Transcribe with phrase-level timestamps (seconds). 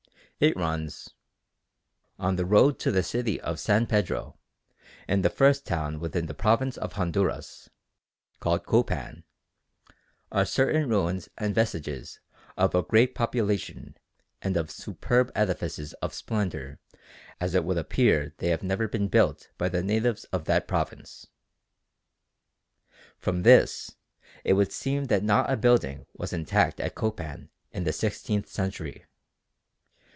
[0.43, 1.11] It runs:
[2.17, 4.39] "On the road to the city of San Pedro,
[5.07, 7.69] in the first town within the province of Honduras,
[8.39, 9.23] called Copan,
[10.31, 12.19] are certain ruins and vestiges
[12.57, 13.95] of a great population
[14.41, 16.79] and of superb edifices of splendour
[17.39, 20.67] as it would appear they never could have been built by the natives of that
[20.67, 21.27] province."
[23.19, 23.91] From this
[24.43, 29.05] it would seem that not a building was intact at Copan in the sixteenth century.